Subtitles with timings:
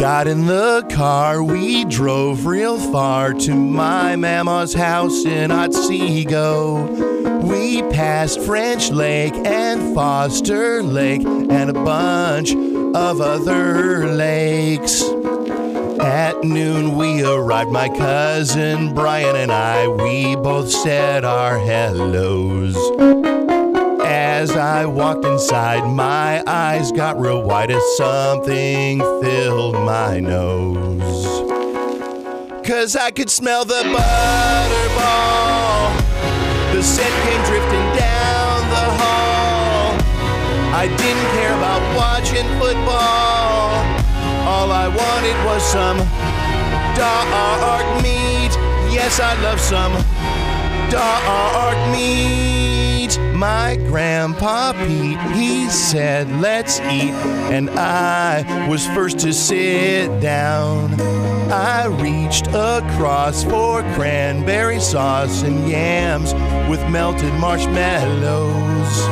[0.00, 6.86] Got in the car, we drove real far to my mama's house in Otsego.
[7.42, 15.02] We passed French Lake and Foster Lake and a bunch of other lakes.
[16.00, 23.19] At noon, we arrived, my cousin Brian and I, we both said our hellos.
[24.40, 31.12] As I walked inside, my eyes got real wide as something filled my nose.
[32.66, 34.72] Cause I could smell the butterball.
[36.72, 39.92] The scent came drifting down the hall.
[40.72, 43.76] I didn't care about watching football.
[44.48, 45.98] All I wanted was some
[46.96, 48.56] dark meat.
[48.90, 49.92] Yes, I love some
[50.90, 52.79] dark meat.
[53.18, 57.14] My grandpa Pete, he said, let's eat.
[57.50, 61.00] And I was first to sit down.
[61.50, 66.34] I reached across for cranberry sauce and yams
[66.68, 69.06] with melted marshmallows.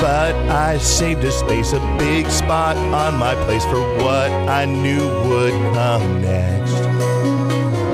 [0.00, 5.06] But I saved a space, a big spot on my place for what I knew
[5.28, 6.89] would come next.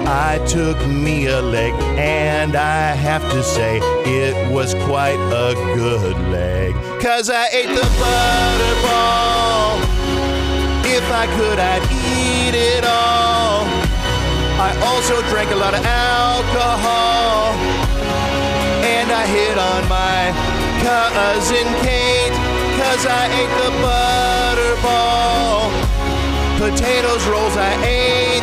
[0.09, 6.17] I took me a leg, and I have to say, it was quite a good
[6.31, 6.75] leg.
[7.03, 9.83] Cause I ate the butterball.
[10.87, 13.67] If I could, I'd eat it all.
[14.62, 17.53] I also drank a lot of alcohol.
[18.87, 20.31] And I hit on my
[20.87, 22.37] cousin Kate,
[22.78, 25.67] cause I ate the butterball.
[26.62, 28.36] Potatoes, rolls, I ate.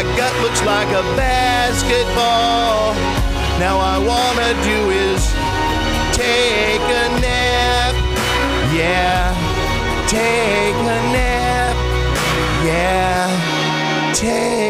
[0.00, 2.94] My gut looks like a basketball.
[3.60, 5.22] Now I wanna do is
[6.16, 7.94] take a nap.
[8.72, 9.34] Yeah,
[10.08, 11.76] take a nap.
[12.64, 14.69] Yeah, take